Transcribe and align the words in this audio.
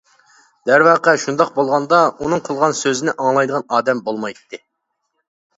دەرۋەقە 0.69 1.13
شۇنداق 1.23 1.51
بولغاندا 1.59 1.99
ئۇنىڭ 2.19 2.41
قىلغان 2.47 2.73
سۆزىنى 2.79 3.15
ئاڭلايدىغان 3.27 3.69
ئادەم 3.77 4.03
بولمايتتى. 4.09 4.65